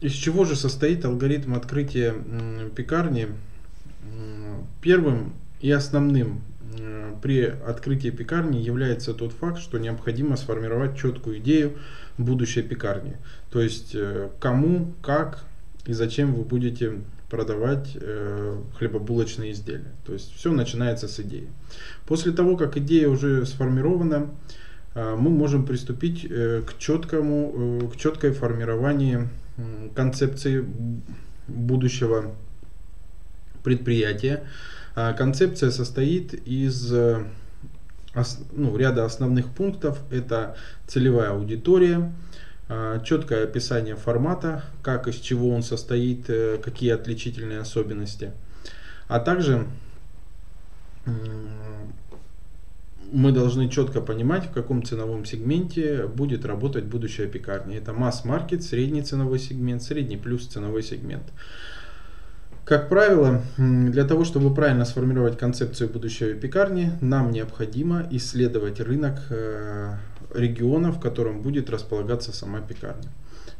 [0.00, 2.14] из чего же состоит алгоритм открытия
[2.74, 3.28] пекарни?
[4.80, 6.42] Первым и основным
[7.22, 11.76] при открытии пекарни является тот факт, что необходимо сформировать четкую идею
[12.16, 13.16] будущей пекарни.
[13.50, 15.44] То есть э, кому, как
[15.86, 19.92] и зачем вы будете продавать э, хлебобулочные изделия.
[20.04, 21.48] То есть все начинается с идеи.
[22.06, 24.26] После того, как идея уже сформирована, э,
[24.94, 29.28] мы можем приступить э, к четкому, э, к четкой формированию
[29.94, 30.64] концепции
[31.46, 32.34] будущего
[33.62, 34.44] предприятия.
[34.96, 37.22] А концепция состоит из э,
[38.52, 40.00] ну, ряда основных пунктов.
[40.10, 40.56] Это
[40.88, 42.12] целевая аудитория,
[42.68, 46.26] а, четкое описание формата, как из чего он состоит,
[46.62, 48.32] какие отличительные особенности.
[49.06, 49.66] А также
[53.12, 57.78] мы должны четко понимать, в каком ценовом сегменте будет работать будущая пекарня.
[57.78, 61.24] Это масс-маркет, средний ценовой сегмент, средний плюс ценовой сегмент.
[62.64, 69.94] Как правило, для того, чтобы правильно сформировать концепцию будущей пекарни, нам необходимо исследовать рынок э,
[70.32, 73.08] региона, в котором будет располагаться сама пекарня.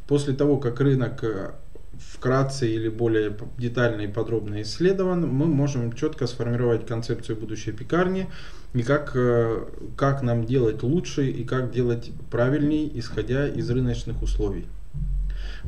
[0.07, 1.51] После того, как рынок э,
[1.99, 8.29] вкратце или более детально и подробно исследован, мы можем четко сформировать концепцию будущей пекарни
[8.73, 9.65] и как, э,
[9.97, 14.67] как нам делать лучше и как делать правильней, исходя из рыночных условий.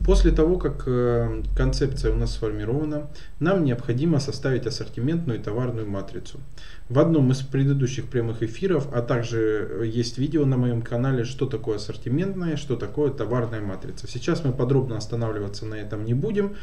[0.04, 3.08] После того, как э, концепция у нас сформирована,
[3.40, 6.40] нам необходимо составить ассортиментную и товарную матрицу.
[6.88, 11.46] В одном из предыдущих прямых эфиров, а также э, есть видео на моем канале, что
[11.46, 14.08] такое ассортиментная, что такое товарная матрица.
[14.08, 16.56] Сейчас мы подробно останавливаться на этом не будем.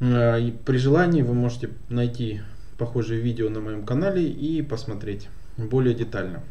[0.00, 2.40] Э, и при желании вы можете найти
[2.78, 6.42] похожие видео на моем канале и посмотреть более детально.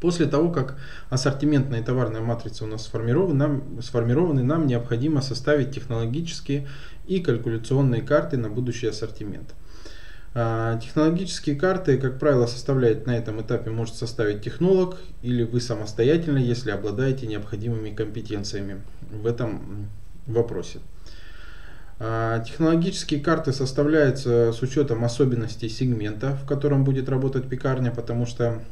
[0.00, 0.76] После того, как
[1.10, 6.66] ассортиментная и товарная матрица у нас сформированы, нам, сформированы, нам необходимо составить технологические
[7.06, 9.54] и калькуляционные карты на будущий ассортимент.
[10.32, 16.38] А, технологические карты, как правило, составляет на этом этапе может составить технолог или вы самостоятельно,
[16.38, 19.88] если обладаете необходимыми компетенциями в этом
[20.26, 20.78] вопросе.
[22.02, 28.62] А, технологические карты составляются с учетом особенностей сегмента, в котором будет работать пекарня, потому что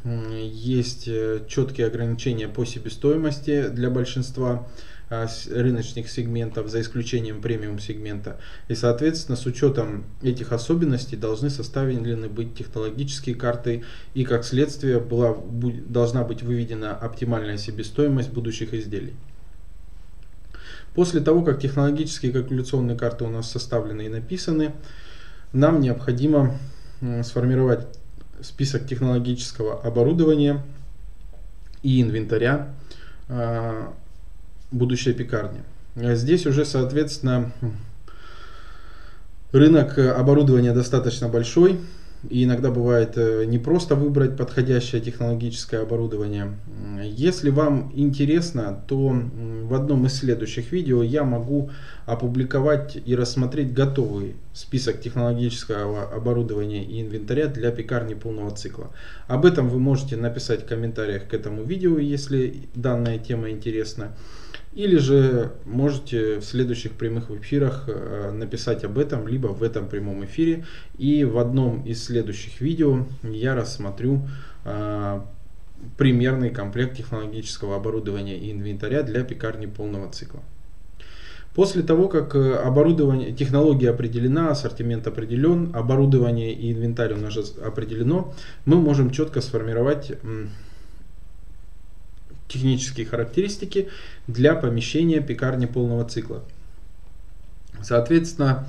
[0.40, 4.66] есть э, четкие ограничения по себестоимости для большинства
[5.10, 8.40] а, рыночных сегментов, за исключением премиум сегмента.
[8.68, 13.84] И, соответственно, с учетом этих особенностей должны составлены быть технологические карты,
[14.14, 15.36] и как следствие была,
[15.86, 19.16] должна быть выведена оптимальная себестоимость будущих изделий.
[20.94, 24.72] После того, как технологические калькуляционные карты у нас составлены и написаны,
[25.52, 26.54] нам необходимо
[27.22, 27.86] сформировать
[28.40, 30.62] список технологического оборудования
[31.82, 32.68] и инвентаря
[33.28, 33.92] а,
[34.70, 35.62] будущей пекарни.
[35.96, 37.52] Здесь уже, соответственно,
[39.52, 41.80] рынок оборудования достаточно большой.
[42.28, 46.56] И иногда бывает э, не просто выбрать подходящее технологическое оборудование.
[47.02, 49.14] Если вам интересно, то
[49.62, 51.70] в одном из следующих видео я могу
[52.06, 58.90] опубликовать и рассмотреть готовый список технологического оборудования и инвентаря для пекарни полного цикла.
[59.28, 64.12] Об этом вы можете написать в комментариях к этому видео, если данная тема интересна.
[64.74, 70.24] Или же можете в следующих прямых эфирах э, написать об этом, либо в этом прямом
[70.24, 70.66] эфире.
[70.98, 74.28] И в одном из следующих видео я рассмотрю
[74.64, 75.20] э,
[75.96, 80.42] примерный комплект технологического оборудования и инвентаря для пекарни полного цикла.
[81.54, 88.34] После того, как э, оборудование, технология определена, ассортимент определен, оборудование и инвентарь у нас определено,
[88.64, 90.12] мы можем четко сформировать
[92.48, 93.88] технические характеристики
[94.26, 96.42] для помещения пекарни полного цикла.
[97.82, 98.66] Соответственно,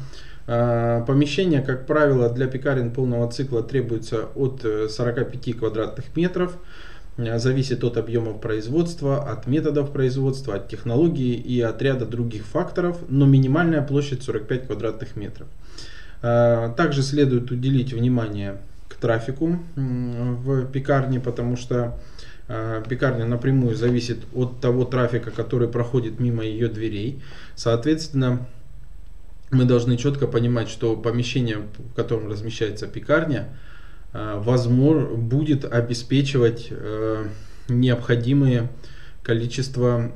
[0.47, 6.57] э, помещение, как правило, для пекарен полного цикла требуется от 45 э, квадратных метров.
[7.17, 12.97] Э, зависит от объемов производства, от методов производства, от технологии и от ряда других факторов,
[13.07, 15.47] но минимальная площадь 45 квадратных метров.
[16.21, 18.57] Также следует уделить внимание
[18.89, 21.97] к трафику в пекарне, потому что
[22.89, 27.21] пекарня напрямую зависит от того трафика, который проходит мимо ее дверей.
[27.55, 28.47] Соответственно,
[29.51, 33.49] мы должны четко понимать, что помещение, в котором размещается пекарня,
[34.13, 37.25] э, возможно, будет обеспечивать э,
[37.67, 38.69] необходимые
[39.21, 40.11] количество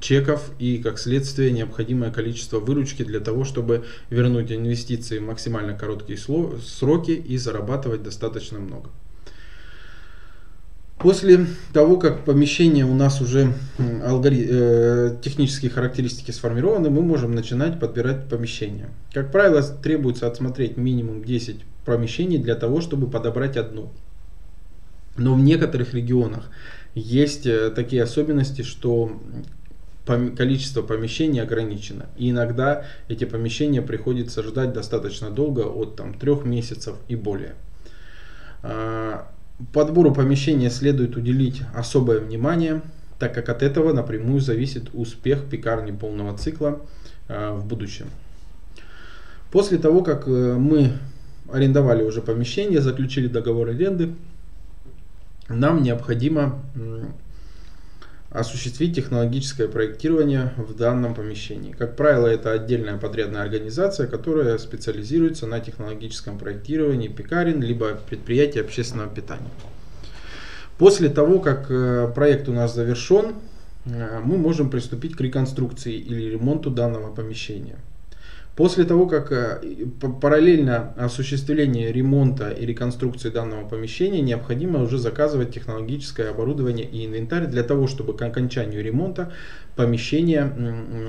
[0.00, 6.18] чеков и, как следствие, необходимое количество выручки для того, чтобы вернуть инвестиции в максимально короткие
[6.18, 8.90] сроки и зарабатывать достаточно много.
[11.04, 13.52] После того, как помещение у нас уже
[14.02, 14.46] алгори...
[14.48, 18.88] э, технические характеристики сформированы, мы можем начинать подбирать помещение.
[19.12, 23.92] Как правило, требуется отсмотреть минимум 10 помещений для того, чтобы подобрать одно.
[25.18, 26.48] Но в некоторых регионах
[26.94, 29.20] есть э, такие особенности, что
[30.06, 32.06] количество помещений ограничено.
[32.16, 37.56] И иногда эти помещения приходится ждать достаточно долго, от там, трех месяцев и более.
[39.72, 42.82] Подбору помещения следует уделить особое внимание,
[43.18, 46.80] так как от этого напрямую зависит успех пекарни полного цикла
[47.28, 48.06] э, в будущем.
[49.52, 50.92] После того, как э, мы
[51.52, 54.14] арендовали уже помещение, заключили договор аренды,
[55.48, 56.58] нам необходимо
[58.34, 61.70] осуществить технологическое проектирование в данном помещении.
[61.70, 69.08] Как правило, это отдельная подрядная организация, которая специализируется на технологическом проектировании пекарен, либо предприятий общественного
[69.08, 69.50] питания.
[70.78, 73.34] После того, как э, проект у нас завершен,
[73.86, 77.76] э, мы можем приступить к реконструкции или ремонту данного помещения.
[78.56, 79.60] После того, как э,
[80.20, 87.64] параллельно осуществлению ремонта и реконструкции данного помещения, необходимо уже заказывать технологическое оборудование и инвентарь для
[87.64, 89.32] того, чтобы к окончанию ремонта
[89.74, 90.44] помещение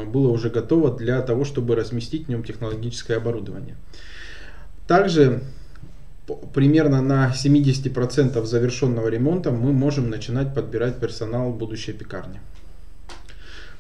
[0.08, 3.76] было уже готово для того, чтобы разместить в нем технологическое оборудование.
[4.88, 5.42] Также
[6.56, 12.40] примерно на 70% завершенного ремонта мы можем начинать подбирать персонал будущей пекарни.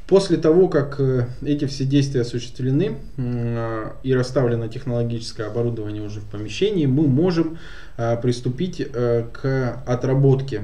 [0.07, 6.25] После того, как э, эти все действия осуществлены а, и расставлено технологическое оборудование уже в
[6.25, 7.57] помещении, мы можем
[7.97, 10.63] а, приступить э, к отработке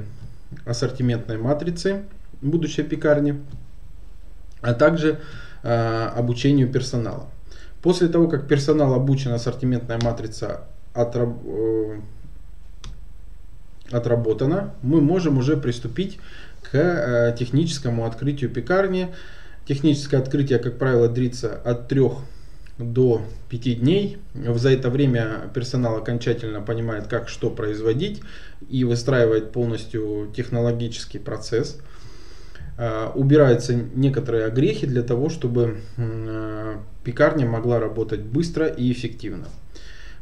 [0.65, 2.03] ассортиментной матрицы
[2.41, 3.41] будущей пекарни,
[4.61, 5.19] а также
[5.63, 7.27] а, обучению персонала.
[7.81, 11.99] После того, как персонал обучен, ассортиментная матрица э,
[13.91, 16.19] отработана, мы можем уже приступить
[16.61, 19.13] к э, техническому открытию пекарни.
[19.67, 22.01] Техническое открытие, как правило, длится от 3
[22.77, 24.17] до 5 дней.
[24.33, 28.21] За это время персонал окончательно понимает, как что производить
[28.69, 31.79] и выстраивает полностью технологический процесс.
[32.77, 39.47] Э, убираются некоторые огрехи для того, чтобы э, пекарня могла работать быстро и эффективно.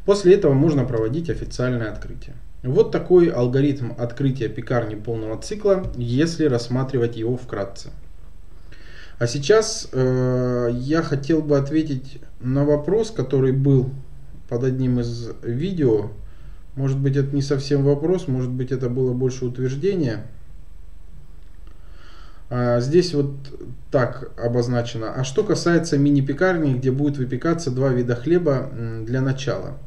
[0.06, 2.36] После этого можно проводить официальное открытие.
[2.64, 7.92] Вот такой алгоритм открытия пекарни полного цикла, если рассматривать его вкратце.
[9.18, 13.92] А сейчас э, я хотел бы ответить на вопрос, который был
[14.50, 16.12] под одним из видео.
[16.76, 20.26] Может быть это не совсем вопрос, может быть это было больше утверждение.
[22.50, 23.36] А здесь вот
[23.92, 25.14] так обозначено.
[25.14, 28.70] А что касается мини-пекарни, где будет выпекаться два вида хлеба
[29.06, 29.78] для начала.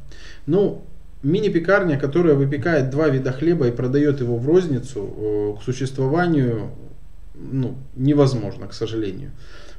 [0.46, 0.84] Ну,
[1.22, 6.70] Мини-пекарня, которая выпекает два вида хлеба и продает его в розницу, э, к существованию
[7.34, 9.30] ну, невозможно, к сожалению.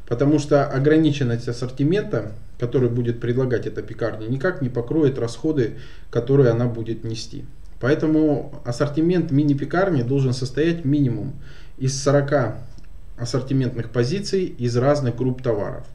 [0.08, 5.76] Потому что ограниченность ассортимента, который будет предлагать эта пекарня, никак не покроет расходы,
[6.10, 7.46] которые она будет нести.
[7.80, 11.34] Поэтому ассортимент мини-пекарни должен состоять минимум
[11.78, 12.56] из 40
[13.18, 15.86] ассортиментных позиций из разных групп товаров.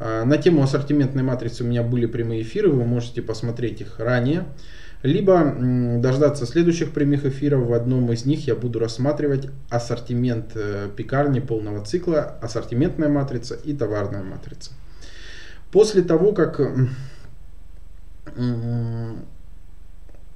[0.00, 4.46] А, на тему ассортиментной матрицы у меня были прямые эфиры, вы можете посмотреть их ранее.
[5.02, 5.54] Либо
[5.98, 7.66] дождаться следующих прямых эфиров.
[7.66, 13.72] В одном из них я буду рассматривать ассортимент э, пекарни полного цикла, ассортиментная матрица и
[13.72, 14.72] товарная матрица.
[15.72, 16.60] После того, как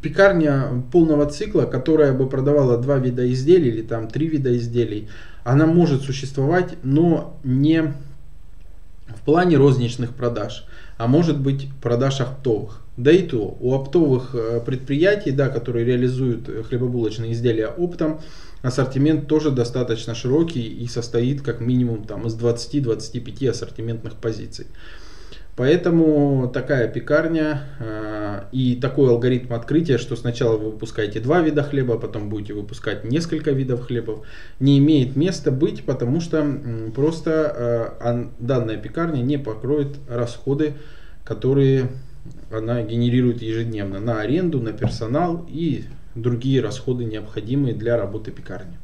[0.00, 5.08] Пекарня полного цикла, которая бы продавала два вида изделий или там три вида изделий,
[5.44, 7.94] она может существовать, но не
[9.08, 10.66] в плане розничных продаж,
[10.98, 12.80] а может быть продаж оптовых.
[12.96, 18.20] Да и то, у оптовых э, предприятий, да, которые реализуют хлебобулочные изделия оптом,
[18.60, 24.66] ассортимент тоже достаточно широкий и состоит как минимум там, из 20-25 ассортиментных позиций.
[25.54, 31.98] Поэтому такая пекарня э, и такой алгоритм открытия, что сначала вы выпускаете два вида хлеба,
[31.98, 34.24] потом будете выпускать несколько видов хлебов,
[34.60, 36.42] не имеет места быть, потому что
[36.94, 40.72] просто э, данная пекарня не покроет расходы,
[41.22, 41.88] которые
[42.50, 48.78] она генерирует ежедневно на аренду, на персонал и другие расходы, необходимые для работы пекарни.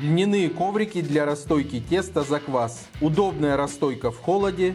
[0.00, 2.88] Льняные коврики для расстойки теста за квас.
[3.02, 4.74] Удобная расстойка в холоде.